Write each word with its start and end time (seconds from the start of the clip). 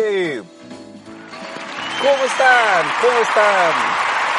¿Cómo 0.00 0.14
están? 2.24 2.86
¿Cómo 3.00 3.18
están? 3.20 3.72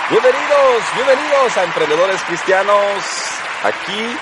Bienvenidos, 0.09 0.83
bienvenidos 0.95 1.57
a 1.57 1.63
Emprendedores 1.65 2.21
Cristianos. 2.23 3.03
Aquí 3.63 4.17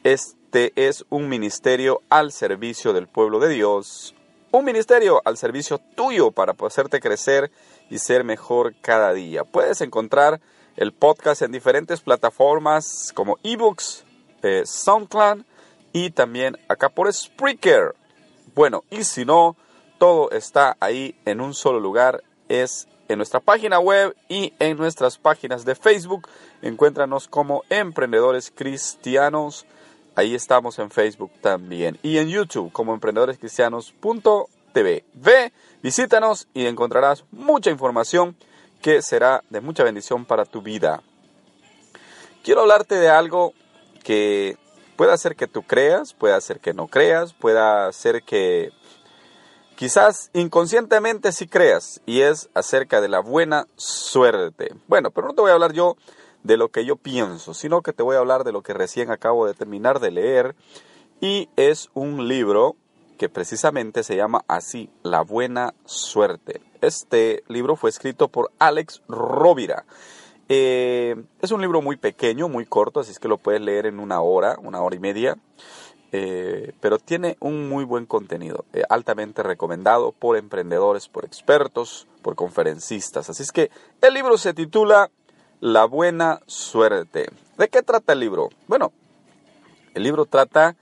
este 0.03 0.71
es 0.75 1.05
un 1.09 1.27
ministerio 1.29 2.01
al 2.09 2.31
servicio 2.31 2.93
del 2.93 3.07
pueblo 3.07 3.39
de 3.39 3.49
Dios, 3.49 4.15
un 4.53 4.65
ministerio 4.65 5.19
al 5.25 5.35
servicio 5.35 5.79
tuyo 5.79 6.29
para 6.29 6.53
hacerte 6.53 6.99
crecer 6.99 7.51
y 7.89 7.97
ser 7.97 8.23
mejor 8.23 8.75
cada 8.81 9.11
día. 9.11 9.43
Puedes 9.45 9.81
encontrar 9.81 10.41
el 10.75 10.93
podcast 10.93 11.41
en 11.41 11.51
diferentes 11.51 12.01
plataformas 12.01 13.11
como 13.15 13.39
ebooks, 13.41 14.05
eh, 14.43 14.61
SoundCloud 14.63 15.43
y 15.91 16.11
también 16.11 16.59
acá 16.67 16.89
por 16.89 17.11
Spreaker. 17.11 17.95
Bueno, 18.53 18.83
y 18.91 19.05
si 19.05 19.25
no, 19.25 19.57
todo 19.97 20.29
está 20.29 20.77
ahí 20.79 21.15
en 21.25 21.41
un 21.41 21.55
solo 21.55 21.79
lugar, 21.79 22.23
es 22.47 22.87
en 23.07 23.17
nuestra 23.17 23.39
página 23.39 23.79
web 23.79 24.15
y 24.29 24.53
en 24.59 24.77
nuestras 24.77 25.17
páginas 25.17 25.65
de 25.65 25.73
Facebook. 25.73 26.29
Encuéntranos 26.61 27.27
como 27.27 27.63
Emprendedores 27.69 28.51
Cristianos. 28.55 29.65
Ahí 30.15 30.35
estamos 30.35 30.77
en 30.79 30.91
Facebook 30.91 31.31
también. 31.41 31.99
Y 32.03 32.19
en 32.19 32.29
YouTube 32.29 32.71
como 32.71 32.93
emprendedores.cristianos.tv. 32.93 35.03
Ve, 35.13 35.51
visítanos 35.81 36.47
y 36.53 36.67
encontrarás 36.67 37.25
mucha 37.31 37.71
información 37.71 38.37
que 38.81 39.01
será 39.01 39.43
de 39.49 39.59
mucha 39.61 39.83
bendición 39.83 40.25
para 40.25 40.45
tu 40.45 40.61
vida. 40.61 41.01
Quiero 42.43 42.61
hablarte 42.61 42.93
de 42.95 43.09
algo 43.09 43.53
que 44.03 44.57
puede 44.95 45.13
hacer 45.13 45.35
que 45.35 45.47
tú 45.47 45.63
creas, 45.63 46.13
puede 46.13 46.35
hacer 46.35 46.59
que 46.59 46.73
no 46.73 46.87
creas, 46.87 47.33
puede 47.33 47.59
hacer 47.59 48.23
que 48.23 48.71
quizás 49.75 50.29
inconscientemente 50.33 51.31
sí 51.31 51.47
creas, 51.47 52.01
y 52.05 52.21
es 52.21 52.49
acerca 52.53 53.01
de 53.01 53.09
la 53.09 53.19
buena 53.19 53.67
suerte. 53.75 54.75
Bueno, 54.87 55.11
pero 55.11 55.27
no 55.27 55.33
te 55.33 55.41
voy 55.41 55.51
a 55.51 55.53
hablar 55.53 55.73
yo 55.73 55.97
de 56.43 56.57
lo 56.57 56.69
que 56.69 56.85
yo 56.85 56.95
pienso, 56.95 57.53
sino 57.53 57.81
que 57.81 57.93
te 57.93 58.03
voy 58.03 58.15
a 58.15 58.19
hablar 58.19 58.43
de 58.43 58.51
lo 58.51 58.61
que 58.61 58.73
recién 58.73 59.11
acabo 59.11 59.47
de 59.47 59.53
terminar 59.53 59.99
de 59.99 60.11
leer, 60.11 60.55
y 61.21 61.49
es 61.55 61.89
un 61.93 62.27
libro 62.27 62.75
que 63.17 63.29
precisamente 63.29 64.03
se 64.03 64.15
llama 64.15 64.43
así, 64.47 64.89
La 65.03 65.21
Buena 65.21 65.73
Suerte. 65.85 66.61
Este 66.81 67.43
libro 67.47 67.75
fue 67.75 67.89
escrito 67.89 68.27
por 68.27 68.51
Alex 68.59 69.01
Rovira. 69.07 69.85
Eh, 70.49 71.15
es 71.41 71.51
un 71.51 71.61
libro 71.61 71.81
muy 71.81 71.95
pequeño, 71.95 72.49
muy 72.49 72.65
corto, 72.65 72.99
así 72.99 73.11
es 73.11 73.19
que 73.19 73.29
lo 73.29 73.37
puedes 73.37 73.61
leer 73.61 73.85
en 73.85 73.99
una 73.99 74.21
hora, 74.21 74.57
una 74.61 74.81
hora 74.81 74.95
y 74.95 74.99
media. 74.99 75.37
Eh, 76.11 76.73
pero 76.79 76.99
tiene 76.99 77.37
un 77.39 77.69
muy 77.69 77.85
buen 77.85 78.05
contenido, 78.05 78.65
eh, 78.73 78.83
altamente 78.87 79.41
recomendado 79.41 80.11
por 80.11 80.37
emprendedores, 80.37 81.07
por 81.07 81.25
expertos, 81.25 82.07
por 82.21 82.35
conferencistas. 82.35 83.31
Así 83.31 83.41
es 83.41 83.51
que 83.51 83.71
el 83.99 84.13
libro 84.13 84.37
se 84.37 84.53
titula 84.53 85.09
La 85.63 85.85
buena 85.85 86.41
suerte. 86.45 87.31
¿De 87.57 87.69
qué 87.69 87.81
trata 87.83 88.11
el 88.11 88.19
libro? 88.19 88.49
Bueno, 88.67 88.91
el 89.93 90.03
libro 90.03 90.25
trata 90.25 90.75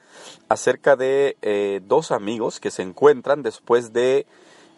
acerca 0.49 0.95
de 0.95 1.83
dos 1.85 2.09
amigos 2.09 2.59
que 2.59 2.71
se 2.71 2.81
encuentran 2.81 3.43
después 3.43 3.93
de 3.93 4.25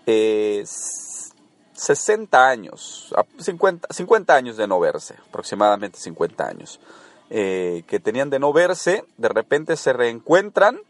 60 0.06 2.50
años, 2.50 3.16
50, 3.40 3.88
50 3.94 4.36
años 4.36 4.58
de 4.58 4.68
no 4.68 4.82
verse, 4.82 5.16
aproximadamente 5.30 5.98
50 5.98 6.48
años, 6.48 6.82
eh, 7.30 7.86
que 7.88 8.02
tenían 8.02 8.30
de 8.30 8.40
no 8.40 8.52
verse, 8.52 9.06
de 9.16 9.30
repente 9.30 9.78
se 9.78 9.94
reencuentran, 9.94 10.82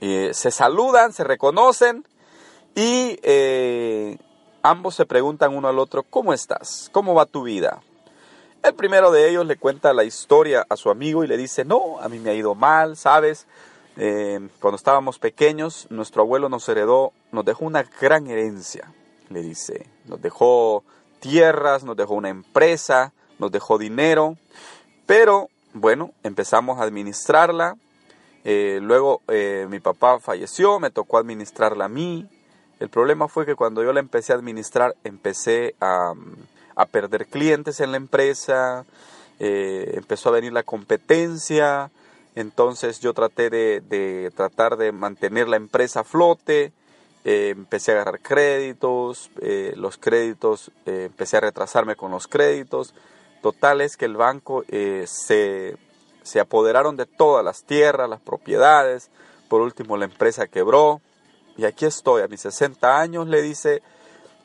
eh, 0.00 0.30
se 0.32 0.52
saludan, 0.52 1.12
se 1.12 1.24
reconocen 1.24 2.06
y 2.76 3.18
eh, 3.24 4.16
ambos 4.62 4.94
se 4.94 5.06
preguntan 5.06 5.54
uno 5.54 5.68
al 5.68 5.78
otro, 5.78 6.02
¿cómo 6.02 6.32
estás? 6.32 6.88
¿Cómo 6.92 7.14
va 7.14 7.26
tu 7.26 7.42
vida? 7.42 7.82
El 8.62 8.74
primero 8.74 9.10
de 9.10 9.28
ellos 9.28 9.46
le 9.46 9.56
cuenta 9.56 9.92
la 9.92 10.04
historia 10.04 10.66
a 10.68 10.76
su 10.76 10.90
amigo 10.90 11.24
y 11.24 11.26
le 11.26 11.36
dice, 11.36 11.64
no, 11.64 11.98
a 12.00 12.08
mí 12.08 12.18
me 12.18 12.30
ha 12.30 12.34
ido 12.34 12.54
mal, 12.54 12.96
¿sabes? 12.96 13.46
cuando 14.60 14.76
estábamos 14.76 15.18
pequeños, 15.18 15.86
nuestro 15.90 16.22
abuelo 16.22 16.48
nos 16.48 16.66
heredó, 16.70 17.12
nos 17.32 17.44
dejó 17.44 17.66
una 17.66 17.82
gran 17.82 18.28
herencia 18.28 18.90
le 19.30 19.42
dice, 19.42 19.86
nos 20.06 20.20
dejó 20.20 20.84
tierras, 21.20 21.84
nos 21.84 21.96
dejó 21.96 22.14
una 22.14 22.28
empresa, 22.28 23.12
nos 23.38 23.50
dejó 23.50 23.78
dinero, 23.78 24.36
pero 25.06 25.48
bueno, 25.72 26.12
empezamos 26.22 26.78
a 26.78 26.82
administrarla. 26.82 27.76
Eh, 28.42 28.80
luego 28.82 29.22
eh, 29.28 29.66
mi 29.70 29.80
papá 29.80 30.18
falleció, 30.18 30.78
me 30.80 30.90
tocó 30.90 31.18
administrarla 31.18 31.86
a 31.86 31.88
mí. 31.88 32.28
El 32.80 32.88
problema 32.88 33.28
fue 33.28 33.44
que 33.44 33.54
cuando 33.54 33.84
yo 33.84 33.92
la 33.92 34.00
empecé 34.00 34.32
a 34.32 34.36
administrar, 34.36 34.96
empecé 35.04 35.74
a, 35.80 36.14
perder 36.90 37.26
clientes 37.26 37.78
en 37.80 37.90
la 37.90 37.98
empresa, 37.98 38.86
eh, 39.38 39.92
empezó 39.96 40.30
a 40.30 40.32
venir 40.32 40.54
la 40.54 40.62
competencia, 40.62 41.90
entonces 42.34 43.00
yo 43.00 43.12
traté 43.12 43.50
de, 43.50 43.82
de, 43.82 44.32
tratar 44.34 44.78
de 44.78 44.92
mantener 44.92 45.46
la 45.46 45.56
empresa 45.56 46.00
a 46.00 46.04
flote, 46.04 46.72
eh, 47.24 47.50
empecé 47.54 47.92
a 47.92 47.96
agarrar 47.96 48.20
créditos, 48.20 49.30
eh, 49.42 49.74
los 49.76 49.98
créditos, 49.98 50.70
empecé 50.86 51.36
a 51.36 51.40
retrasarme 51.40 51.96
con 51.96 52.10
los 52.10 52.28
créditos. 52.28 52.94
Total 53.42 53.82
es 53.82 53.98
que 53.98 54.06
el 54.06 54.16
banco 54.16 54.64
se, 55.04 55.76
se 56.22 56.40
apoderaron 56.40 56.96
de 56.96 57.04
todas 57.04 57.44
las 57.44 57.64
tierras, 57.64 58.08
las 58.08 58.20
propiedades. 58.20 59.10
Por 59.50 59.60
último, 59.60 59.98
la 59.98 60.06
empresa 60.06 60.46
quebró. 60.46 61.02
Y 61.60 61.66
aquí 61.66 61.84
estoy, 61.84 62.22
a 62.22 62.26
mis 62.26 62.40
60 62.40 62.98
años, 62.98 63.28
le 63.28 63.42
dice, 63.42 63.82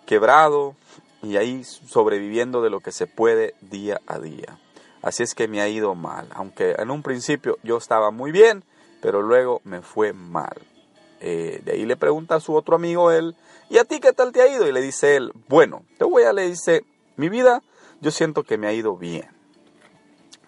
quebrado 0.05 0.75
y 1.23 1.37
ahí 1.37 1.63
sobreviviendo 1.63 2.61
de 2.61 2.69
lo 2.69 2.81
que 2.81 2.91
se 2.91 3.07
puede 3.07 3.55
día 3.61 4.01
a 4.05 4.19
día. 4.19 4.59
Así 5.01 5.23
es 5.23 5.33
que 5.33 5.47
me 5.47 5.61
ha 5.61 5.69
ido 5.69 5.95
mal, 5.95 6.27
aunque 6.33 6.75
en 6.77 6.91
un 6.91 7.03
principio 7.03 7.57
yo 7.63 7.77
estaba 7.77 8.11
muy 8.11 8.33
bien, 8.33 8.65
pero 9.01 9.21
luego 9.21 9.61
me 9.63 9.81
fue 9.81 10.11
mal. 10.11 10.57
Eh, 11.21 11.61
de 11.63 11.71
ahí 11.71 11.85
le 11.85 11.95
pregunta 11.95 12.35
a 12.35 12.41
su 12.41 12.53
otro 12.53 12.75
amigo 12.75 13.09
él, 13.11 13.37
¿y 13.69 13.77
a 13.77 13.85
ti 13.85 14.01
qué 14.01 14.11
tal 14.11 14.33
te 14.33 14.41
ha 14.41 14.53
ido? 14.53 14.67
Y 14.67 14.73
le 14.73 14.81
dice 14.81 15.15
él, 15.15 15.31
bueno, 15.47 15.85
te 15.97 16.03
voy 16.03 16.23
a, 16.23 16.33
le 16.33 16.49
dice, 16.49 16.83
mi 17.15 17.29
vida, 17.29 17.63
yo 18.01 18.11
siento 18.11 18.43
que 18.43 18.57
me 18.57 18.67
ha 18.67 18.73
ido 18.73 18.97
bien. 18.97 19.29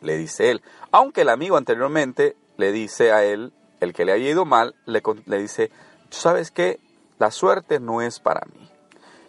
Le 0.01 0.17
dice 0.17 0.51
él, 0.51 0.61
aunque 0.91 1.21
el 1.21 1.29
amigo 1.29 1.55
anteriormente 1.55 2.35
le 2.57 2.73
dice 2.73 3.13
a 3.13 3.23
él, 3.23 3.53
el 3.79 3.93
que 3.93 4.03
le 4.03 4.11
haya 4.11 4.29
ido 4.29 4.43
mal, 4.43 4.75
le 4.85 5.39
dice, 5.39 5.71
¿sabes 6.09 6.51
qué? 6.51 6.79
La 7.19 7.31
suerte 7.31 7.79
no 7.79 8.01
es 8.01 8.19
para 8.19 8.45
mí. 8.53 8.69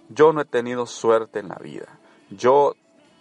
Yo 0.09 0.33
no 0.33 0.41
he 0.41 0.45
tenido 0.45 0.87
suerte 0.87 1.39
en 1.39 1.49
la 1.49 1.57
vida. 1.57 1.99
Yo, 2.31 2.75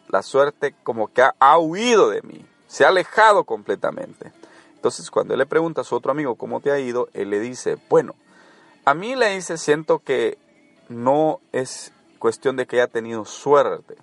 la 0.09 0.23
suerte 0.23 0.75
como 0.83 1.07
que 1.07 1.21
ha, 1.21 1.35
ha 1.39 1.57
huido 1.57 2.09
de 2.09 2.21
mí, 2.21 2.45
se 2.67 2.85
ha 2.85 2.89
alejado 2.89 3.43
completamente. 3.43 4.31
Entonces 4.75 5.09
cuando 5.09 5.33
él 5.33 5.39
le 5.39 5.45
pregunta 5.45 5.81
a 5.81 5.83
su 5.83 5.95
otro 5.95 6.11
amigo 6.11 6.35
cómo 6.35 6.59
te 6.59 6.71
ha 6.71 6.79
ido, 6.79 7.09
él 7.13 7.29
le 7.29 7.39
dice, 7.39 7.77
bueno, 7.89 8.15
a 8.85 8.93
mí 8.93 9.15
le 9.15 9.35
dice, 9.35 9.57
siento 9.57 9.99
que 9.99 10.37
no 10.89 11.39
es 11.51 11.91
cuestión 12.19 12.55
de 12.55 12.65
que 12.65 12.77
haya 12.77 12.87
tenido 12.87 13.25
suerte, 13.25 13.95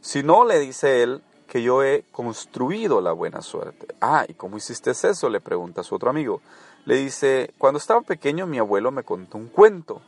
sino 0.00 0.44
le 0.44 0.58
dice 0.58 1.02
él 1.02 1.22
que 1.48 1.62
yo 1.62 1.82
he 1.82 2.04
construido 2.12 3.00
la 3.00 3.12
buena 3.12 3.42
suerte. 3.42 3.88
Ah, 4.00 4.24
¿y 4.28 4.34
cómo 4.34 4.56
hiciste 4.56 4.92
eso? 4.92 5.28
Le 5.28 5.40
pregunta 5.40 5.80
a 5.80 5.84
su 5.84 5.96
otro 5.96 6.08
amigo. 6.08 6.40
Le 6.84 6.96
dice, 6.96 7.52
cuando 7.58 7.78
estaba 7.78 8.00
pequeño 8.02 8.46
mi 8.46 8.58
abuelo 8.58 8.90
me 8.90 9.04
contó 9.04 9.38
un 9.38 9.48
cuento. 9.48 10.00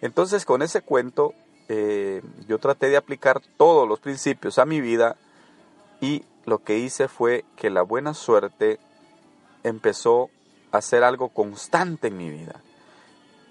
Entonces 0.00 0.44
con 0.44 0.62
ese 0.62 0.82
cuento 0.82 1.34
eh, 1.68 2.22
yo 2.46 2.58
traté 2.58 2.88
de 2.88 2.96
aplicar 2.96 3.40
todos 3.56 3.88
los 3.88 4.00
principios 4.00 4.58
a 4.58 4.66
mi 4.66 4.80
vida 4.80 5.16
y 6.00 6.24
lo 6.44 6.58
que 6.58 6.78
hice 6.78 7.08
fue 7.08 7.44
que 7.56 7.70
la 7.70 7.82
buena 7.82 8.14
suerte 8.14 8.78
empezó 9.64 10.30
a 10.70 10.80
ser 10.80 11.02
algo 11.02 11.28
constante 11.30 12.08
en 12.08 12.16
mi 12.16 12.30
vida. 12.30 12.60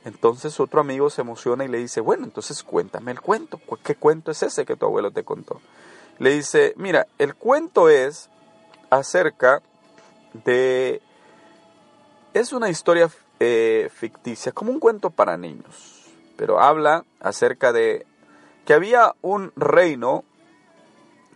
Entonces 0.06 0.60
otro 0.60 0.80
amigo 0.80 1.10
se 1.10 1.22
emociona 1.22 1.66
y 1.66 1.68
le 1.68 1.80
dice, 1.80 2.00
bueno, 2.00 2.26
entonces 2.26 2.64
cuéntame 2.64 3.12
el 3.12 3.22
cuento. 3.22 3.60
¿Qué 3.84 3.96
cuento 3.96 4.32
es 4.32 4.44
ese 4.44 4.64
que 4.64 4.76
tu 4.76 4.86
abuelo 4.86 5.12
te 5.12 5.24
contó? 5.24 5.60
Le 6.20 6.36
dice, 6.36 6.74
mira, 6.78 7.08
el 7.18 7.36
cuento 7.36 7.90
es 7.90 8.30
acerca 8.90 9.62
de... 10.46 11.02
Es 12.36 12.52
una 12.52 12.70
historia 12.70 13.10
eh, 13.40 13.90
ficticia, 13.94 14.52
como 14.52 14.70
un 14.70 14.82
cuento 14.82 15.10
para 15.10 15.38
niños, 15.38 16.04
pero 16.36 16.60
habla 16.60 17.06
acerca 17.22 17.72
de 17.72 18.06
que 18.66 18.74
había 18.74 19.16
un 19.22 19.54
reino 19.56 20.26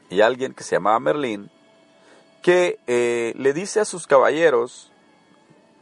y 0.09 0.19
alguien 0.19 0.53
que 0.53 0.65
se 0.65 0.75
llamaba 0.75 0.99
Merlín, 0.99 1.49
que 2.41 2.79
eh, 2.85 3.33
le 3.37 3.53
dice 3.53 3.79
a 3.79 3.85
sus 3.85 4.07
caballeros 4.07 4.91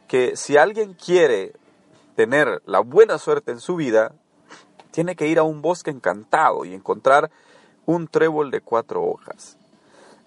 que 0.07 0.35
si 0.35 0.55
alguien 0.55 0.93
quiere 0.93 1.53
tener 2.15 2.61
la 2.67 2.81
buena 2.81 3.17
suerte 3.17 3.51
en 3.51 3.59
su 3.59 3.75
vida, 3.75 4.13
tiene 4.91 5.15
que 5.15 5.25
ir 5.25 5.39
a 5.39 5.43
un 5.43 5.63
bosque 5.63 5.89
encantado 5.89 6.63
y 6.63 6.75
encontrar 6.75 7.31
un 7.87 8.07
trébol 8.07 8.51
de 8.51 8.61
cuatro 8.61 9.03
hojas. 9.03 9.57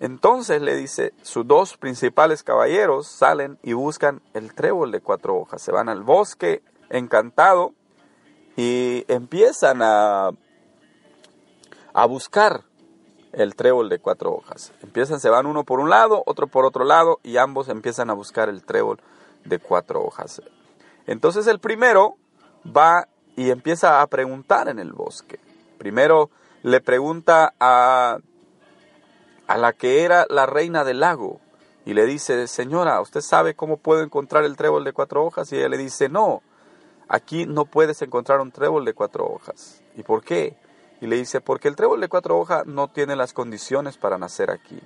Entonces 0.00 0.62
le 0.62 0.76
dice, 0.76 1.12
sus 1.22 1.46
dos 1.46 1.76
principales 1.76 2.42
caballeros 2.42 3.06
salen 3.06 3.58
y 3.62 3.74
buscan 3.74 4.22
el 4.32 4.54
trébol 4.54 4.90
de 4.90 5.00
cuatro 5.00 5.36
hojas. 5.36 5.60
Se 5.60 5.72
van 5.72 5.90
al 5.90 6.02
bosque 6.02 6.62
encantado 6.88 7.74
y 8.56 9.04
empiezan 9.08 9.82
a, 9.82 10.30
a 11.92 12.06
buscar 12.06 12.62
el 13.32 13.54
trébol 13.54 13.90
de 13.90 13.98
cuatro 13.98 14.32
hojas. 14.32 14.72
Empiezan, 14.82 15.20
se 15.20 15.28
van 15.28 15.46
uno 15.46 15.64
por 15.64 15.80
un 15.80 15.90
lado, 15.90 16.22
otro 16.26 16.46
por 16.46 16.64
otro 16.64 16.84
lado, 16.84 17.20
y 17.22 17.36
ambos 17.36 17.68
empiezan 17.68 18.08
a 18.10 18.14
buscar 18.14 18.48
el 18.48 18.64
trébol 18.64 19.00
de 19.44 19.58
cuatro 19.58 20.02
hojas. 20.02 20.42
Entonces 21.06 21.46
el 21.46 21.60
primero 21.60 22.16
va 22.66 23.06
y 23.36 23.50
empieza 23.50 24.00
a 24.00 24.06
preguntar 24.06 24.68
en 24.68 24.78
el 24.78 24.92
bosque. 24.92 25.38
Primero 25.78 26.30
le 26.62 26.80
pregunta 26.80 27.54
a, 27.60 28.18
a 29.50 29.58
la 29.58 29.72
que 29.72 30.04
era 30.04 30.26
la 30.30 30.46
reina 30.46 30.84
del 30.84 31.00
lago 31.00 31.40
y 31.84 31.92
le 31.92 32.06
dice, 32.06 32.46
señora, 32.46 33.00
¿usted 33.00 33.20
sabe 33.20 33.56
cómo 33.56 33.78
puedo 33.78 34.00
encontrar 34.00 34.44
el 34.44 34.56
trébol 34.56 34.84
de 34.84 34.92
cuatro 34.92 35.24
hojas? 35.24 35.52
Y 35.52 35.56
ella 35.56 35.68
le 35.68 35.76
dice, 35.76 36.08
no, 36.08 36.40
aquí 37.08 37.46
no 37.46 37.64
puedes 37.64 38.00
encontrar 38.00 38.40
un 38.40 38.52
trébol 38.52 38.84
de 38.84 38.94
cuatro 38.94 39.26
hojas. 39.26 39.82
¿Y 39.96 40.04
por 40.04 40.22
qué? 40.22 40.56
Y 41.00 41.08
le 41.08 41.16
dice, 41.16 41.40
porque 41.40 41.66
el 41.66 41.74
trébol 41.74 42.00
de 42.00 42.08
cuatro 42.08 42.38
hojas 42.38 42.64
no 42.64 42.86
tiene 42.92 43.16
las 43.16 43.32
condiciones 43.32 43.96
para 43.96 44.18
nacer 44.18 44.52
aquí. 44.52 44.78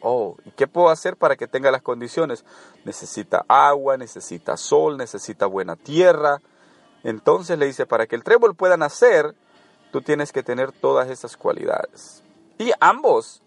Oh, 0.00 0.36
¿y 0.44 0.52
qué 0.52 0.68
puedo 0.68 0.90
hacer 0.90 1.16
para 1.16 1.34
que 1.34 1.48
tenga 1.48 1.72
las 1.72 1.82
condiciones? 1.82 2.44
Necesita 2.84 3.44
agua, 3.48 3.96
necesita 3.96 4.56
sol, 4.56 4.98
necesita 4.98 5.46
buena 5.46 5.74
tierra. 5.74 6.40
Entonces 7.02 7.58
le 7.58 7.66
dice, 7.66 7.86
para 7.86 8.06
que 8.06 8.14
el 8.14 8.22
trébol 8.22 8.54
pueda 8.54 8.76
nacer, 8.76 9.34
tú 9.90 10.00
tienes 10.00 10.30
que 10.30 10.44
tener 10.44 10.70
todas 10.70 11.10
esas 11.10 11.36
cualidades. 11.36 12.22
Y 12.58 12.70
ambos 12.78 13.41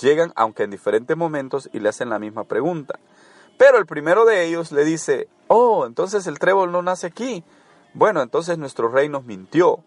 llegan, 0.00 0.32
aunque 0.36 0.64
en 0.64 0.70
diferentes 0.70 1.16
momentos, 1.16 1.68
y 1.72 1.80
le 1.80 1.88
hacen 1.88 2.10
la 2.10 2.18
misma 2.18 2.44
pregunta. 2.44 2.98
Pero 3.58 3.78
el 3.78 3.86
primero 3.86 4.24
de 4.24 4.46
ellos 4.46 4.72
le 4.72 4.84
dice, 4.84 5.28
oh, 5.48 5.84
entonces 5.86 6.26
el 6.26 6.38
trébol 6.38 6.72
no 6.72 6.82
nace 6.82 7.06
aquí. 7.06 7.44
Bueno, 7.92 8.22
entonces 8.22 8.56
nuestro 8.56 8.88
rey 8.88 9.08
nos 9.08 9.24
mintió. 9.24 9.84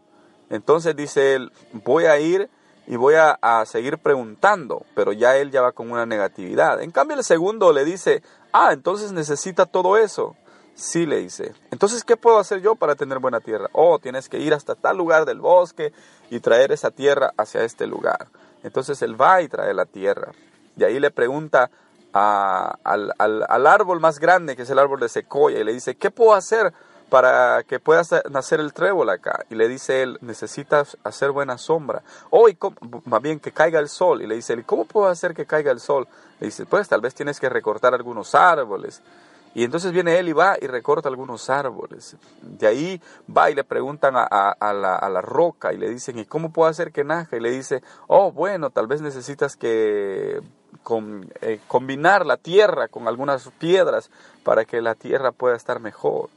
Entonces 0.50 0.96
dice 0.96 1.34
él, 1.34 1.52
voy 1.72 2.06
a 2.06 2.20
ir 2.20 2.50
y 2.86 2.98
voy 2.98 3.16
a, 3.16 3.64
seguir 3.66 3.98
preguntando, 3.98 4.86
pero 4.94 5.14
ya 5.14 5.38
él 5.38 5.52
ya 5.52 5.62
va 5.62 5.72
con 5.72 5.90
una 5.90 6.06
negatividad. 6.06 6.82
En 6.82 6.92
cambio 6.92 7.18
el 7.18 7.24
segundo 7.24 7.72
le 7.72 7.86
dice, 7.86 8.22
ah, 8.52 8.74
entonces 8.74 9.12
necesita 9.12 9.66
todo 9.66 9.98
eso. 9.98 10.36
Sí, 10.76 11.06
le 11.06 11.18
dice. 11.18 11.54
Entonces, 11.72 12.04
¿qué 12.04 12.18
puedo 12.18 12.40
hacer 12.40 12.62
yo 12.62 12.76
para 12.76 12.96
tener 12.96 13.20
buena 13.20 13.40
tierra? 13.40 13.70
Oh, 13.74 14.00
tienes 14.00 14.28
que 14.28 14.40
ir 14.40 14.54
hasta 14.54 14.76
tal 14.76 14.98
lugar 14.98 15.26
del 15.26 15.40
bosque 15.40 15.94
y 16.30 16.40
traer 16.40 16.72
esa 16.72 16.90
tierra 16.90 17.32
hacia 17.38 17.64
este 17.64 17.86
lugar. 17.86 18.28
Entonces 18.64 19.02
él 19.02 19.20
va 19.20 19.42
y 19.42 19.48
trae 19.48 19.74
la 19.74 19.86
tierra. 19.86 20.32
Y 20.76 20.84
ahí 20.84 21.00
le 21.00 21.12
pregunta 21.12 21.70
al, 22.14 23.14
al, 23.18 23.68
árbol 23.68 24.00
más 24.00 24.20
grande, 24.20 24.56
que 24.56 24.64
es 24.64 24.70
el 24.70 24.80
árbol 24.80 25.00
de 25.00 25.10
secoya, 25.10 25.60
y 25.60 25.64
le 25.64 25.74
dice, 25.74 25.96
¿qué 25.96 26.12
puedo 26.12 26.34
hacer 26.34 26.74
para 27.14 27.62
que 27.62 27.80
pueda 27.80 28.02
nacer 28.32 28.60
el 28.60 28.74
trébol 28.74 29.08
acá. 29.12 29.46
Y 29.52 29.54
le 29.54 29.68
dice 29.68 30.02
él, 30.02 30.18
necesitas 30.22 30.98
hacer 31.04 31.30
buena 31.30 31.60
sombra. 31.60 32.02
O, 32.32 32.48
más 33.06 33.22
bien, 33.22 33.40
que 33.40 33.52
caiga 33.52 33.80
el 33.80 33.88
sol. 33.88 34.24
Y 34.24 34.26
le 34.26 34.34
dice 34.34 34.54
él, 34.54 34.66
¿cómo 34.66 34.86
puedo 34.86 35.08
hacer 35.08 35.36
que 35.36 35.46
caiga 35.46 35.72
el 35.72 35.80
sol? 35.80 36.08
Le 36.40 36.48
dice, 36.48 36.66
pues 36.66 36.90
tal 36.90 37.02
vez 37.02 37.14
tienes 37.14 37.40
que 37.40 37.50
recortar 37.50 37.94
algunos 37.94 38.34
árboles. 38.34 39.04
Y 39.56 39.64
entonces 39.64 39.92
viene 39.92 40.18
él 40.18 40.30
y 40.30 40.34
va 40.34 40.58
y 40.60 40.68
recorta 40.68 41.10
algunos 41.10 41.50
árboles. 41.50 42.18
De 42.42 42.68
ahí 42.68 43.02
va 43.36 43.52
y 43.52 43.56
le 43.56 43.64
preguntan 43.64 44.16
a, 44.16 44.74
la, 44.74 45.22
roca 45.22 45.74
y 45.74 45.78
le 45.78 45.90
dicen, 45.90 46.18
¿y 46.18 46.26
cómo 46.26 46.52
puedo 46.52 46.70
hacer 46.70 46.92
que 46.92 47.04
naja? 47.04 47.38
Y 47.38 47.40
le 47.40 47.52
dice, 47.52 47.84
oh, 48.08 48.32
bueno, 48.32 48.72
tal 48.72 48.88
vez 48.88 49.02
necesitas 49.02 49.56
que 49.56 50.42
eh, 51.42 51.60
combinar 51.68 52.26
la 52.26 52.38
tierra 52.38 52.88
con 52.88 53.08
algunas 53.08 53.48
piedras 53.60 54.10
para 54.44 54.66
que 54.66 54.82
la 54.82 54.96
tierra 54.96 55.32
pueda 55.32 55.56
estar 55.56 55.80
mejor 55.80 56.30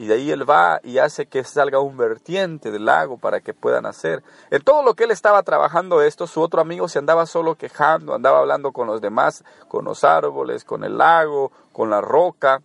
y 0.00 0.06
de 0.06 0.14
ahí 0.14 0.30
él 0.30 0.48
va 0.48 0.80
y 0.82 0.96
hace 0.96 1.26
que 1.26 1.44
salga 1.44 1.78
un 1.78 1.98
vertiente 1.98 2.70
del 2.70 2.86
lago 2.86 3.18
para 3.18 3.42
que 3.42 3.52
puedan 3.52 3.84
hacer. 3.84 4.22
En 4.50 4.62
todo 4.62 4.82
lo 4.82 4.94
que 4.94 5.04
él 5.04 5.10
estaba 5.10 5.42
trabajando 5.42 6.00
esto, 6.00 6.26
su 6.26 6.40
otro 6.40 6.62
amigo 6.62 6.88
se 6.88 6.98
andaba 6.98 7.26
solo 7.26 7.56
quejando, 7.56 8.14
andaba 8.14 8.38
hablando 8.38 8.72
con 8.72 8.86
los 8.86 9.02
demás, 9.02 9.44
con 9.68 9.84
los 9.84 10.02
árboles, 10.02 10.64
con 10.64 10.84
el 10.84 10.96
lago, 10.96 11.52
con 11.74 11.90
la 11.90 12.00
roca, 12.00 12.62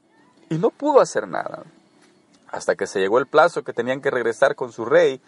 y 0.50 0.56
no 0.56 0.70
pudo 0.70 1.02
hacer 1.02 1.28
nada. 1.28 1.64
Hasta 2.54 2.76
que 2.76 2.88
se 2.88 3.02
llegó 3.02 3.20
el 3.20 3.28
plazo 3.28 3.66
que 3.66 3.74
tenían 3.74 4.00
que 4.00 4.12
regresar 4.12 4.56
con 4.56 4.72
su 4.72 4.86
rey 4.86 5.20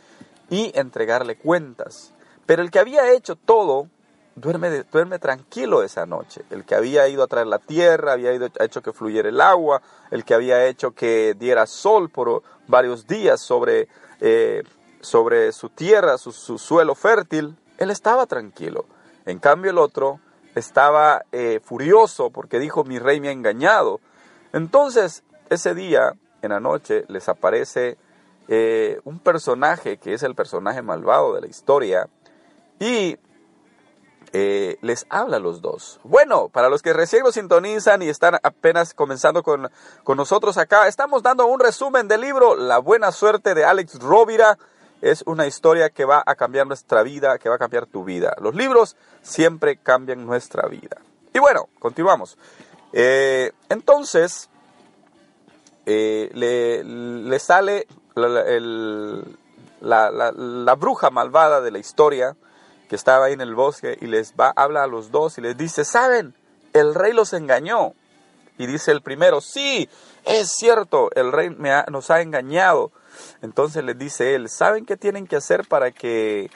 y 0.49 0.71
entregarle 0.79 1.35
cuentas. 1.35 2.13
Pero 2.45 2.61
el 2.61 2.71
que 2.71 2.79
había 2.79 3.11
hecho 3.11 3.35
todo 3.35 3.89
duerme, 4.37 4.83
duerme 4.83 5.19
tranquilo 5.19 5.83
esa 5.83 6.05
noche. 6.05 6.43
El 6.49 6.63
que 6.63 6.75
había 6.75 7.07
ido 7.07 7.23
a 7.23 7.27
traer 7.27 7.47
la 7.47 7.59
tierra, 7.59 8.13
había 8.13 8.33
ido, 8.33 8.47
hecho 8.59 8.81
que 8.81 8.93
fluyera 8.93 9.29
el 9.29 9.41
agua, 9.41 9.81
el 10.11 10.23
que 10.23 10.33
había 10.33 10.65
hecho 10.67 10.91
que 10.91 11.35
diera 11.37 11.65
sol 11.65 12.09
por 12.09 12.43
varios 12.67 13.07
días 13.07 13.41
sobre, 13.41 13.87
eh, 14.21 14.63
sobre 15.01 15.51
su 15.51 15.69
tierra, 15.69 16.17
su, 16.17 16.31
suelo 16.31 16.95
fértil, 16.95 17.57
él 17.77 17.91
estaba 17.91 18.27
tranquilo. 18.27 18.85
En 19.25 19.39
cambio 19.39 19.71
el 19.71 19.77
otro 19.79 20.19
estaba 20.55 21.23
eh, 21.31 21.59
furioso 21.63 22.29
porque 22.29 22.59
dijo 22.59 22.83
mi 22.83 22.99
rey 22.99 23.19
me 23.19 23.29
ha 23.29 23.31
engañado. 23.31 23.99
Entonces 24.53 25.23
ese 25.49 25.73
día, 25.73 26.13
en 26.41 26.51
la 26.51 26.59
noche, 26.59 27.05
les 27.07 27.27
aparece 27.27 27.97
eh, 28.47 28.99
un 29.03 29.19
personaje 29.19 29.97
que 29.97 30.13
es 30.13 30.23
el 30.23 30.35
personaje 30.35 30.81
malvado 30.81 31.33
de 31.33 31.41
la 31.41 31.47
historia 31.47 32.07
y 32.79 33.17
eh, 34.33 34.77
les 34.81 35.05
habla 35.09 35.37
a 35.37 35.39
los 35.39 35.61
dos. 35.61 35.99
Bueno, 36.03 36.49
para 36.49 36.69
los 36.69 36.81
que 36.81 36.93
recién 36.93 37.23
sintonizan 37.31 38.01
y 38.01 38.09
están 38.09 38.35
apenas 38.43 38.93
comenzando 38.93 39.43
con, 39.43 39.69
nosotros 40.15 40.57
acá, 40.57 40.87
estamos 40.87 41.23
dando 41.23 41.45
un 41.47 41.59
resumen 41.59 42.07
del 42.07 42.21
libro 42.21 42.55
La 42.55 42.79
buena 42.79 43.11
suerte 43.11 43.55
de 43.55 43.65
Alex 43.65 43.99
Rovira. 43.99 44.57
Es 45.01 45.23
una 45.27 45.45
historia 45.45 45.89
que 45.91 46.05
va 46.05 46.23
a 46.25 46.35
cambiar 46.35 46.67
nuestra 46.67 47.03
vida, 47.03 47.37
que 47.37 47.49
va 47.49 47.55
a 47.55 47.59
cambiar 47.59 47.85
tu 47.85 48.03
vida. 48.03 48.35
Los 48.41 48.55
libros 48.55 48.95
siempre 49.21 49.77
cambian 49.77 50.25
nuestra 50.25 50.67
vida. 50.67 50.97
Y 51.33 51.39
bueno, 51.39 51.69
continuamos. 51.79 52.37
Eh, 52.93 53.51
entonces, 53.69 54.49
eh, 55.85 56.29
le, 56.33 57.39
sale 57.39 57.87
la 59.81 60.75
bruja 60.75 61.11
malvada 61.11 61.61
de 61.61 61.71
la 61.71 61.77
historia, 61.77 62.35
que 62.87 62.95
estaba 62.95 63.25
ahí 63.25 63.33
en 63.33 63.41
el 63.41 63.55
bosque 63.55 63.97
y 63.99 64.07
les 64.07 64.33
va, 64.33 64.53
habla 64.55 64.83
a 64.83 64.87
los 64.87 65.11
dos 65.11 65.37
y 65.37 65.41
les 65.41 65.57
dice, 65.57 65.83
¿saben? 65.83 66.33
El 66.73 66.93
rey 66.95 67.13
los 67.13 67.33
engañó. 67.33 67.93
Y 68.57 68.65
dice 68.65 68.91
el 68.91 69.01
primero, 69.01 69.41
sí, 69.41 69.87
es 70.25 70.51
cierto, 70.51 71.09
el 71.15 71.31
rey 71.31 71.55
nos 71.89 72.09
ha 72.09 72.21
engañado. 72.21 72.91
Entonces 73.41 73.83
les 73.83 73.97
dice 73.97 74.35
él, 74.35 74.49
¿saben 74.49 74.85
qué 74.85 74.97
tienen 74.97 75.27
que 75.27 75.35
hacer 75.35 75.67
para 75.67 75.91
que 75.91 76.49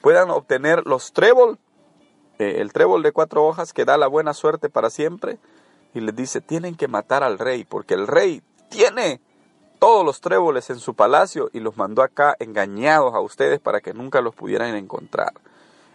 puedan 0.00 0.30
obtener 0.30 0.86
los 0.86 1.12
trébol? 1.12 1.58
Eh, 2.38 2.60
el 2.60 2.72
trébol 2.72 3.02
de 3.02 3.12
cuatro 3.12 3.44
hojas 3.46 3.72
que 3.72 3.84
da 3.84 3.96
la 3.96 4.06
buena 4.06 4.34
suerte 4.34 4.68
para 4.68 4.90
siempre. 4.90 5.38
y 5.94 6.00
les 6.00 6.14
dice, 6.14 6.40
tienen 6.40 6.76
que 6.76 6.86
matar 6.86 7.24
al 7.24 7.38
rey, 7.38 7.64
porque 7.64 7.94
el 7.94 8.06
rey 8.06 8.42
tiene 8.68 9.20
todos 9.78 10.04
los 10.04 10.20
tréboles 10.20 10.70
en 10.70 10.78
su 10.78 10.94
palacio 10.94 11.50
y 11.52 11.60
los 11.60 11.76
mandó 11.76 12.02
acá 12.02 12.36
engañados 12.38 13.14
a 13.14 13.20
ustedes 13.20 13.58
para 13.58 13.80
que 13.80 13.94
nunca 13.94 14.20
los 14.20 14.34
pudieran 14.34 14.74
encontrar. 14.74 15.32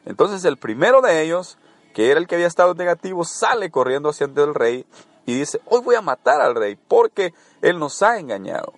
Entonces 0.05 0.43
el 0.45 0.57
primero 0.57 1.01
de 1.01 1.21
ellos, 1.21 1.57
que 1.93 2.11
era 2.11 2.19
el 2.19 2.27
que 2.27 2.35
había 2.35 2.47
estado 2.47 2.73
negativo, 2.73 3.23
sale 3.23 3.71
corriendo 3.71 4.09
hacia 4.09 4.25
el 4.25 4.53
rey 4.53 4.85
y 5.25 5.35
dice, 5.35 5.61
hoy 5.65 5.81
voy 5.81 5.95
a 5.95 6.01
matar 6.01 6.41
al 6.41 6.55
rey 6.55 6.75
porque 6.75 7.33
él 7.61 7.79
nos 7.79 8.01
ha 8.01 8.19
engañado. 8.19 8.73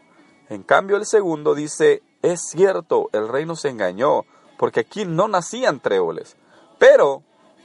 En 0.50 0.64
cambio 0.64 0.98
el 0.98 1.06
segundo 1.06 1.56
dice, 1.56 2.04
es 2.22 2.42
cierto, 2.50 3.10
el 3.14 3.28
rey 3.28 3.46
nos 3.46 3.66
engañó, 3.66 4.26
porque 4.58 4.82
aquí 4.82 5.06
no 5.06 5.28
nacían 5.28 5.80
tréboles, 5.80 6.38
pero 6.78 7.24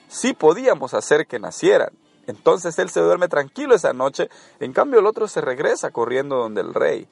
sí 0.08 0.32
podíamos 0.32 0.94
hacer 0.94 1.26
que 1.26 1.38
nacieran. 1.38 1.90
Entonces 2.26 2.78
él 2.78 2.90
se 2.90 3.00
duerme 3.00 3.28
tranquilo 3.28 3.74
esa 3.74 3.92
noche, 3.92 4.30
en 4.60 4.72
cambio 4.72 5.00
el 5.00 5.06
otro 5.06 5.28
se 5.28 5.40
regresa 5.40 5.90
corriendo 5.90 6.36
donde 6.36 6.60
el 6.60 6.74
rey. 6.74 7.08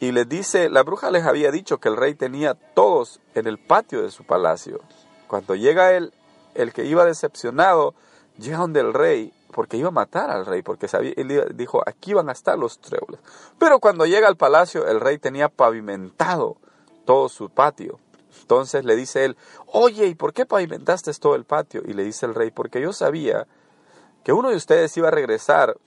Y 0.00 0.12
les 0.12 0.28
dice, 0.28 0.68
la 0.68 0.82
bruja 0.82 1.10
les 1.10 1.24
había 1.24 1.50
dicho 1.50 1.78
que 1.78 1.88
el 1.88 1.96
rey 1.96 2.14
tenía 2.14 2.54
todos 2.54 3.20
en 3.34 3.46
el 3.46 3.58
patio 3.58 4.02
de 4.02 4.10
su 4.10 4.24
palacio. 4.24 4.80
Cuando 5.32 5.54
llega 5.54 5.92
él, 5.92 6.12
el 6.54 6.74
que 6.74 6.84
iba 6.84 7.06
decepcionado, 7.06 7.94
llega 8.36 8.58
donde 8.58 8.80
el 8.80 8.92
rey, 8.92 9.32
porque 9.50 9.78
iba 9.78 9.88
a 9.88 9.90
matar 9.90 10.30
al 10.30 10.44
rey, 10.44 10.60
porque 10.60 10.88
sabía, 10.88 11.14
él 11.16 11.54
dijo, 11.54 11.82
aquí 11.86 12.12
van 12.12 12.28
a 12.28 12.32
estar 12.32 12.58
los 12.58 12.80
tréboles. 12.80 13.18
Pero 13.58 13.80
cuando 13.80 14.04
llega 14.04 14.28
al 14.28 14.36
palacio, 14.36 14.86
el 14.86 15.00
rey 15.00 15.16
tenía 15.16 15.48
pavimentado 15.48 16.58
todo 17.06 17.30
su 17.30 17.48
patio. 17.48 17.98
Entonces 18.42 18.84
le 18.84 18.94
dice 18.94 19.24
él, 19.24 19.38
oye, 19.68 20.06
¿y 20.06 20.14
por 20.14 20.34
qué 20.34 20.44
pavimentaste 20.44 21.10
todo 21.14 21.34
el 21.34 21.46
patio? 21.46 21.80
Y 21.86 21.94
le 21.94 22.04
dice 22.04 22.26
el 22.26 22.34
rey, 22.34 22.50
porque 22.50 22.82
yo 22.82 22.92
sabía 22.92 23.46
que 24.24 24.34
uno 24.34 24.50
de 24.50 24.56
ustedes 24.56 24.94
iba 24.98 25.08
a 25.08 25.12
regresar, 25.12 25.78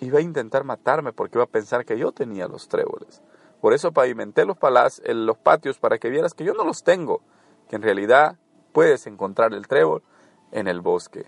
iba 0.00 0.18
a 0.18 0.22
intentar 0.22 0.64
matarme 0.64 1.12
porque 1.12 1.38
iba 1.38 1.44
a 1.44 1.46
pensar 1.46 1.84
que 1.84 1.96
yo 1.96 2.10
tenía 2.10 2.48
los 2.48 2.66
tréboles. 2.66 3.22
Por 3.60 3.74
eso 3.74 3.92
pavimenté 3.92 4.44
los, 4.44 4.56
los 5.04 5.38
patios 5.38 5.78
para 5.78 5.98
que 5.98 6.10
vieras 6.10 6.34
que 6.34 6.42
yo 6.42 6.52
no 6.52 6.64
los 6.64 6.82
tengo, 6.82 7.20
que 7.68 7.76
en 7.76 7.82
realidad 7.82 8.38
puedes 8.78 9.08
encontrar 9.08 9.54
el 9.54 9.66
trébol 9.66 10.04
en 10.52 10.68
el 10.68 10.80
bosque. 10.80 11.26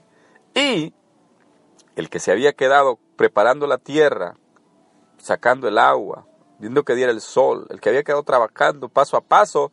Y 0.55 0.95
el 1.97 2.09
que 2.09 2.21
se 2.21 2.31
había 2.31 2.53
quedado 2.53 3.01
preparando 3.17 3.67
la 3.67 3.79
tierra, 3.79 4.37
sacando 5.19 5.67
el 5.67 5.77
agua, 5.77 6.29
viendo 6.61 6.85
que 6.85 6.95
diera 6.95 7.11
el 7.11 7.21
sol, 7.21 7.67
el 7.71 7.81
que 7.81 7.89
había 7.89 8.05
quedado 8.05 8.23
trabajando 8.23 8.89
paso 8.89 9.17
a 9.17 9.21
paso, 9.21 9.73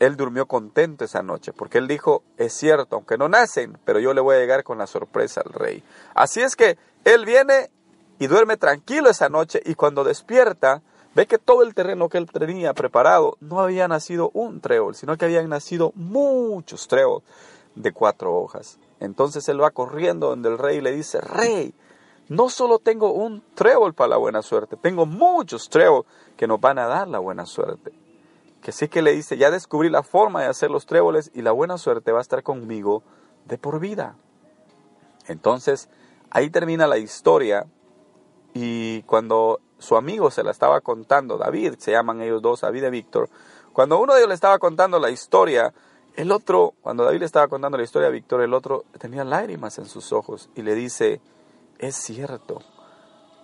él 0.00 0.16
durmió 0.16 0.46
contento 0.46 1.04
esa 1.04 1.22
noche, 1.22 1.52
porque 1.52 1.78
él 1.78 1.86
dijo, 1.86 2.24
es 2.36 2.52
cierto, 2.52 2.96
aunque 2.96 3.16
no 3.16 3.28
nacen, 3.28 3.78
pero 3.84 4.00
yo 4.00 4.12
le 4.12 4.20
voy 4.20 4.34
a 4.34 4.40
llegar 4.40 4.64
con 4.64 4.78
la 4.78 4.88
sorpresa 4.88 5.40
al 5.46 5.52
rey. 5.52 5.84
Así 6.16 6.40
es 6.40 6.56
que 6.56 6.78
él 7.04 7.24
viene 7.24 7.70
y 8.18 8.26
duerme 8.26 8.56
tranquilo 8.56 9.08
esa 9.08 9.28
noche 9.28 9.62
y 9.64 9.76
cuando 9.76 10.02
despierta, 10.02 10.82
ve 11.14 11.26
que 11.26 11.38
todo 11.38 11.62
el 11.62 11.74
terreno 11.74 12.08
que 12.08 12.18
él 12.18 12.26
tenía 12.30 12.74
preparado 12.74 13.36
no 13.40 13.60
había 13.60 13.88
nacido 13.88 14.30
un 14.34 14.60
trébol, 14.60 14.94
sino 14.94 15.16
que 15.16 15.24
habían 15.24 15.48
nacido 15.48 15.92
muchos 15.94 16.88
tréboles 16.88 17.26
de 17.74 17.92
cuatro 17.92 18.34
hojas. 18.36 18.78
Entonces 19.00 19.48
él 19.48 19.62
va 19.62 19.70
corriendo 19.70 20.28
donde 20.28 20.48
el 20.48 20.58
rey 20.58 20.80
le 20.80 20.92
dice, 20.92 21.20
rey, 21.20 21.74
no 22.28 22.48
solo 22.50 22.78
tengo 22.78 23.12
un 23.12 23.42
trébol 23.54 23.94
para 23.94 24.08
la 24.08 24.16
buena 24.16 24.42
suerte, 24.42 24.76
tengo 24.76 25.06
muchos 25.06 25.68
tréboles 25.68 26.06
que 26.36 26.46
nos 26.46 26.60
van 26.60 26.78
a 26.78 26.86
dar 26.86 27.08
la 27.08 27.18
buena 27.18 27.46
suerte 27.46 27.92
que 28.60 28.72
sí 28.72 28.88
que 28.88 29.02
le 29.02 29.12
dice, 29.12 29.36
ya 29.36 29.50
descubrí 29.50 29.88
la 29.88 30.02
forma 30.02 30.42
de 30.42 30.48
hacer 30.48 30.70
los 30.70 30.86
tréboles 30.86 31.30
y 31.34 31.42
la 31.42 31.52
buena 31.52 31.78
suerte 31.78 32.12
va 32.12 32.18
a 32.18 32.22
estar 32.22 32.42
conmigo 32.42 33.02
de 33.46 33.58
por 33.58 33.80
vida. 33.80 34.16
Entonces, 35.26 35.88
ahí 36.30 36.50
termina 36.50 36.86
la 36.86 36.98
historia 36.98 37.66
y 38.54 39.02
cuando 39.02 39.60
su 39.78 39.96
amigo 39.96 40.30
se 40.30 40.42
la 40.42 40.50
estaba 40.50 40.80
contando, 40.80 41.38
David, 41.38 41.74
se 41.78 41.92
llaman 41.92 42.20
ellos 42.20 42.42
dos, 42.42 42.62
David 42.62 42.84
y 42.84 42.90
Víctor, 42.90 43.28
cuando 43.72 44.00
uno 44.00 44.14
de 44.14 44.20
ellos 44.20 44.28
le 44.28 44.34
estaba 44.34 44.58
contando 44.58 44.98
la 44.98 45.10
historia, 45.10 45.72
el 46.16 46.32
otro, 46.32 46.74
cuando 46.82 47.04
David 47.04 47.20
le 47.20 47.26
estaba 47.26 47.48
contando 47.48 47.78
la 47.78 47.84
historia 47.84 48.08
a 48.08 48.10
Víctor, 48.10 48.40
el 48.40 48.54
otro 48.54 48.84
tenía 48.98 49.24
lágrimas 49.24 49.78
en 49.78 49.86
sus 49.86 50.12
ojos 50.12 50.50
y 50.56 50.62
le 50.62 50.74
dice, 50.74 51.20
es 51.78 51.94
cierto, 51.94 52.60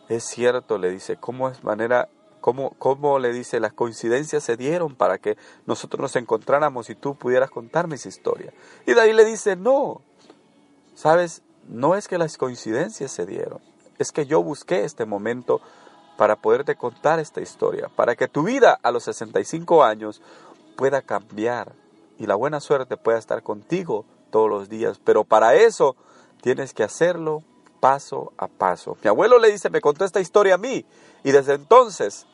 es 0.08 0.24
cierto, 0.24 0.78
le 0.78 0.90
dice, 0.90 1.16
¿cómo 1.16 1.48
es 1.48 1.62
manera 1.62 2.08
¿Cómo, 2.44 3.18
le 3.18 3.32
dice? 3.32 3.58
Las 3.58 3.72
coincidencias 3.72 4.44
se 4.44 4.58
dieron 4.58 4.96
para 4.96 5.16
que 5.16 5.38
nosotros 5.64 5.98
nos 6.02 6.16
encontráramos 6.16 6.90
y 6.90 6.94
tú 6.94 7.14
pudieras 7.14 7.48
contarme 7.48 7.94
esa 7.94 8.10
historia. 8.10 8.52
Y 8.84 8.92
ahí 8.98 9.14
le 9.14 9.24
dice, 9.24 9.56
no, 9.56 10.02
sabes, 10.94 11.40
no 11.66 11.94
es 11.94 12.06
que 12.06 12.18
las 12.18 12.36
coincidencias 12.36 13.12
se 13.12 13.24
dieron, 13.24 13.60
es 13.98 14.12
que 14.12 14.26
yo 14.26 14.42
busqué 14.42 14.84
este 14.84 15.06
momento 15.06 15.62
para 16.16 16.36
poderte 16.36 16.76
contar 16.76 17.18
esta 17.18 17.40
historia, 17.40 17.88
para 17.94 18.14
que 18.14 18.28
tu 18.28 18.42
vida 18.42 18.78
a 18.82 18.90
los 18.90 19.04
65 19.04 19.82
años 19.82 20.22
pueda 20.76 21.02
cambiar 21.02 21.72
y 22.18 22.26
la 22.26 22.36
buena 22.36 22.60
suerte 22.60 22.96
pueda 22.96 23.18
estar 23.18 23.42
contigo 23.42 24.04
todos 24.30 24.48
los 24.48 24.68
días. 24.68 25.00
Pero 25.04 25.24
para 25.24 25.54
eso 25.54 25.96
tienes 26.40 26.74
que 26.74 26.84
hacerlo 26.84 27.42
paso 27.80 28.32
a 28.38 28.48
paso. 28.48 28.96
Mi 29.02 29.08
abuelo 29.08 29.38
le 29.38 29.50
dice, 29.50 29.70
me 29.70 29.80
contó 29.80 30.04
esta 30.04 30.20
historia 30.20 30.54
a 30.54 30.58
mí 30.58 30.84
y 31.22 31.32
desde 31.32 31.54
entonces 31.54 32.26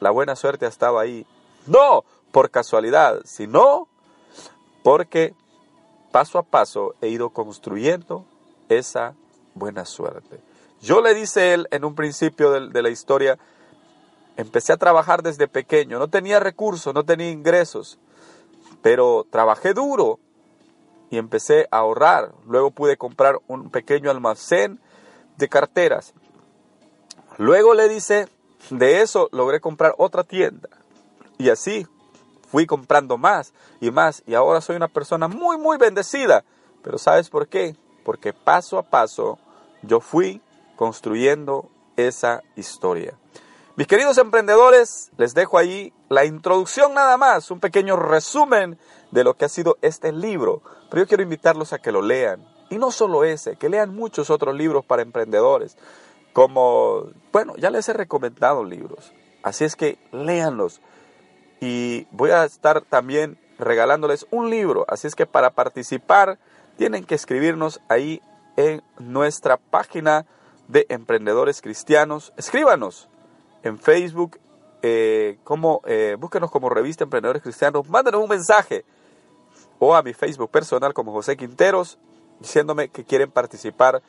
la 0.00 0.10
buena 0.10 0.36
suerte 0.36 0.66
estaba 0.66 1.02
ahí. 1.02 1.26
No 1.66 2.04
por 2.30 2.50
casualidad, 2.50 3.20
sino 3.24 3.88
porque 4.82 5.34
paso 6.10 6.38
a 6.38 6.42
paso 6.42 6.94
he 7.00 7.08
ido 7.08 7.30
construyendo 7.30 8.24
esa 8.68 9.14
buena 9.54 9.84
suerte. 9.84 10.40
Yo 10.82 11.00
le 11.00 11.14
dice 11.14 11.54
él 11.54 11.68
en 11.70 11.84
un 11.84 11.94
principio 11.94 12.50
de, 12.50 12.82
la 12.82 12.90
historia, 12.90 13.38
empecé 14.36 14.72
a 14.72 14.76
trabajar 14.76 15.22
desde 15.22 15.46
pequeño, 15.46 16.00
no 16.00 16.08
tenía 16.08 16.40
recursos, 16.40 16.92
no 16.92 17.04
tenía 17.04 17.30
ingresos, 17.30 18.00
pero 18.82 19.24
trabajé 19.30 19.74
duro 19.74 20.18
y 21.08 21.18
empecé 21.18 21.68
a 21.70 21.78
ahorrar. 21.78 22.32
Luego 22.48 22.72
pude 22.72 22.96
comprar 22.96 23.38
un 23.46 23.70
pequeño 23.70 24.10
almacén 24.10 24.80
de 25.36 25.48
carteras. 25.48 26.14
Luego 27.38 27.74
le 27.74 27.88
dice, 27.88 28.26
de 28.70 29.02
eso 29.02 29.28
logré 29.30 29.60
comprar 29.60 29.94
otra 29.98 30.24
tienda. 30.24 30.68
Y 31.38 31.48
así 31.50 31.86
fui 32.48 32.66
comprando 32.66 33.16
más 33.16 33.52
y 33.80 33.92
más. 33.92 34.24
Y 34.26 34.34
ahora 34.34 34.60
soy 34.60 34.74
una 34.74 34.88
persona 34.88 35.28
muy, 35.28 35.58
muy 35.58 35.78
bendecida. 35.78 36.44
Pero 36.82 36.98
¿sabes 36.98 37.30
por 37.30 37.46
qué? 37.46 37.76
Porque 38.04 38.32
paso 38.32 38.78
a 38.78 38.82
paso 38.82 39.38
yo 39.82 40.00
fui 40.00 40.40
construyendo 40.76 41.70
esa 41.96 42.42
historia. 42.56 43.18
Mis 43.76 43.86
queridos 43.86 44.18
emprendedores, 44.18 45.10
les 45.16 45.34
dejo 45.34 45.58
ahí 45.58 45.92
la 46.08 46.24
introducción 46.24 46.92
nada 46.94 47.16
más, 47.16 47.50
un 47.50 47.60
pequeño 47.60 47.96
resumen 47.96 48.78
de 49.10 49.24
lo 49.24 49.34
que 49.34 49.46
ha 49.46 49.48
sido 49.48 49.78
este 49.80 50.12
libro. 50.12 50.62
Pero 50.90 51.02
yo 51.02 51.08
quiero 51.08 51.22
invitarlos 51.22 51.72
a 51.72 51.78
que 51.78 51.92
lo 51.92 52.02
lean. 52.02 52.46
Y 52.68 52.78
no 52.78 52.90
solo 52.90 53.24
ese, 53.24 53.56
que 53.56 53.68
lean 53.68 53.94
muchos 53.94 54.30
otros 54.30 54.54
libros 54.54 54.84
para 54.84 55.02
emprendedores 55.02 55.76
como, 56.32 57.10
bueno, 57.32 57.54
ya 57.56 57.70
les 57.70 57.88
he 57.88 57.92
recomendado 57.92 58.64
libros, 58.64 59.12
así 59.42 59.64
es 59.64 59.76
que 59.76 59.98
léanlos. 60.12 60.80
Y 61.60 62.06
voy 62.10 62.30
a 62.30 62.44
estar 62.44 62.80
también 62.82 63.38
regalándoles 63.58 64.26
un 64.30 64.50
libro, 64.50 64.84
así 64.88 65.06
es 65.06 65.14
que 65.14 65.26
para 65.26 65.50
participar 65.50 66.38
tienen 66.76 67.04
que 67.04 67.14
escribirnos 67.14 67.80
ahí 67.88 68.20
en 68.56 68.82
nuestra 68.98 69.56
página 69.56 70.26
de 70.72 70.86
Emprendedores 70.88 71.60
Cristianos. 71.60 72.32
Escríbanos 72.36 73.08
en 73.62 73.78
Facebook, 73.78 74.40
eh, 74.80 75.38
como, 75.44 75.82
eh, 75.84 76.16
búsquenos 76.18 76.50
como 76.50 76.70
revista 76.70 77.04
Emprendedores 77.04 77.42
Cristianos, 77.42 77.88
mándenos 77.88 78.22
un 78.22 78.28
mensaje 78.28 78.84
o 79.78 79.94
a 79.94 80.02
mi 80.02 80.14
Facebook 80.14 80.50
personal 80.50 80.94
como 80.94 81.12
José 81.12 81.36
Quinteros 81.36 81.98
diciéndome 82.40 82.88
que 82.88 83.04
quieren 83.04 83.30
participar 83.30 84.02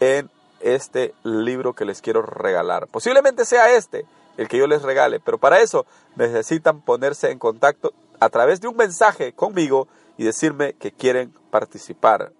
en 0.00 0.30
este 0.60 1.14
libro 1.24 1.72
que 1.72 1.86
les 1.86 2.02
quiero 2.02 2.22
regalar. 2.22 2.86
Posiblemente 2.88 3.44
sea 3.44 3.74
este 3.74 4.04
el 4.36 4.48
que 4.48 4.58
yo 4.58 4.66
les 4.66 4.82
regale, 4.82 5.18
pero 5.18 5.38
para 5.38 5.60
eso 5.60 5.86
necesitan 6.16 6.82
ponerse 6.82 7.30
en 7.30 7.38
contacto 7.38 7.92
a 8.20 8.28
través 8.28 8.60
de 8.60 8.68
un 8.68 8.76
mensaje 8.76 9.32
conmigo 9.32 9.88
y 10.18 10.24
decirme 10.24 10.74
que 10.74 10.92
quieren 10.92 11.32
participar. 11.50 12.32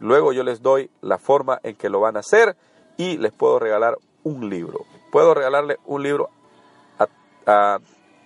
Luego 0.00 0.32
yo 0.32 0.42
les 0.42 0.62
doy 0.62 0.90
la 1.00 1.18
forma 1.18 1.60
en 1.62 1.76
que 1.76 1.88
lo 1.88 2.00
van 2.00 2.16
a 2.16 2.20
hacer 2.20 2.56
y 3.00 3.16
les 3.16 3.32
puedo 3.32 3.58
regalar 3.58 3.98
un 4.22 4.50
libro. 4.50 4.84
Puedo 5.10 5.34
regalarle 5.34 5.78
un 5.86 6.02
libro 6.02 6.30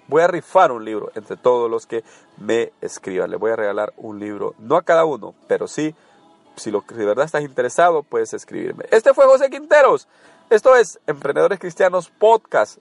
voy 0.06 0.22
a 0.22 0.26
rifar 0.26 0.72
un 0.72 0.84
libro 0.84 1.10
entre 1.14 1.36
todos 1.36 1.70
los 1.70 1.86
que 1.86 2.04
me 2.36 2.72
escriban. 2.80 3.30
Le 3.30 3.36
voy 3.36 3.52
a 3.52 3.56
regalar 3.56 3.92
un 3.96 4.18
libro, 4.18 4.54
no 4.58 4.76
a 4.76 4.82
cada 4.82 5.04
uno, 5.04 5.34
pero 5.48 5.66
sí 5.66 5.94
si 6.56 6.70
lo, 6.70 6.84
de 6.88 7.04
verdad 7.04 7.24
estás 7.24 7.42
interesado, 7.42 8.02
puedes 8.02 8.32
escribirme. 8.32 8.84
Este 8.90 9.12
fue 9.12 9.24
José 9.24 9.50
Quinteros. 9.50 10.06
Esto 10.50 10.76
es 10.76 11.00
Emprendedores 11.06 11.58
Cristianos 11.58 12.10
Podcast. 12.10 12.78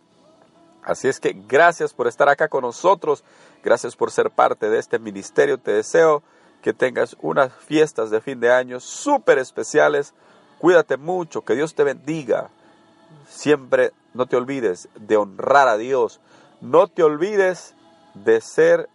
Así 0.83 1.07
es 1.07 1.19
que 1.19 1.33
gracias 1.47 1.93
por 1.93 2.07
estar 2.07 2.29
acá 2.29 2.49
con 2.49 2.61
nosotros. 2.61 3.23
Gracias 3.63 3.95
por 3.95 4.11
ser 4.11 4.29
parte 4.29 4.69
de 4.69 4.77
este 4.77 4.99
ministerio. 4.99 5.57
Te 5.57 5.71
deseo 5.71 6.21
que 6.61 6.73
tengas 6.73 7.15
unas 7.21 7.51
fiestas 7.53 8.11
de 8.11 8.21
fin 8.21 8.39
de 8.39 8.51
año 8.51 8.79
súper 8.79 9.39
especiales. 9.39 10.13
Cuídate 10.63 10.95
mucho, 10.95 11.41
que 11.41 11.55
Dios 11.55 11.75
te 11.75 11.83
bendiga. 11.83 12.49
Siempre 13.27 13.91
no 14.13 14.27
te 14.27 14.37
olvides 14.37 14.87
de 14.95 15.17
honrar 15.17 15.67
a 15.67 15.75
Dios. 15.75 16.21
No 16.61 16.87
te 16.87 17.03
olvides 17.03 17.75
de 18.13 18.39
ser, 18.39 18.87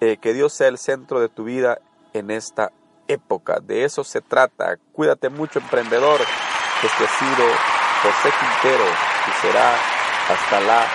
eh, 0.00 0.18
que 0.18 0.32
Dios 0.32 0.52
sea 0.52 0.68
el 0.68 0.78
centro 0.78 1.18
de 1.18 1.28
tu 1.28 1.42
vida 1.42 1.80
en 2.12 2.30
esta 2.30 2.70
época. 3.08 3.58
De 3.58 3.82
eso 3.82 4.04
se 4.04 4.20
trata. 4.20 4.76
Cuídate 4.92 5.30
mucho, 5.30 5.58
emprendedor. 5.58 6.20
Este 6.20 7.04
ha 7.04 7.18
sido 7.18 7.44
José 8.04 8.32
Quintero 8.38 8.84
y 9.26 9.42
será 9.42 9.74
hasta 10.28 10.60
la 10.60 10.86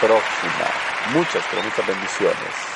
próxima. 0.00 1.14
Muchas, 1.14 1.44
pero 1.48 1.62
muchas 1.62 1.86
bendiciones. 1.86 2.75